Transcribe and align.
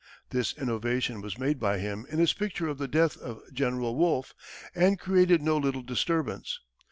This 0.31 0.57
innovation 0.57 1.21
was 1.21 1.37
made 1.37 1.59
by 1.59 1.77
him 1.77 2.07
in 2.09 2.17
his 2.17 2.33
picture 2.33 2.67
of 2.67 2.79
the 2.79 2.87
death 2.87 3.17
of 3.17 3.39
General 3.53 3.95
Wolfe, 3.95 4.33
and 4.73 4.97
created 4.99 5.43
no 5.43 5.57
little 5.57 5.83
disturbance. 5.83 6.59